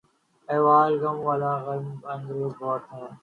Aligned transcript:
احوال 0.49 0.91
گل 1.01 1.17
و 1.25 1.29
لالہ 1.41 1.53
غم 1.65 1.85
انگیز 2.11 2.53
بہت 2.59 2.83
ہے 2.91 3.05